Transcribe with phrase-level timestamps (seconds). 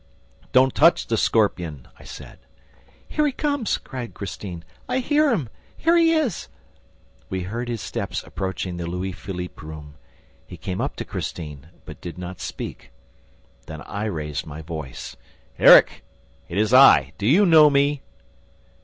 [0.51, 2.39] "Don't touch the scorpion!" I said.
[3.07, 4.63] "Here he comes!" cried Christine.
[4.89, 5.47] "I hear him!
[5.77, 6.47] Here he is!"
[7.29, 9.93] We heard his steps approaching the Louis Philippe room.
[10.47, 12.91] He came up to Christine, but did not speak.
[13.67, 15.17] Then I raised my voice:
[15.59, 16.03] "Erik!
[16.49, 17.13] It is I!
[17.19, 18.01] Do you know me?"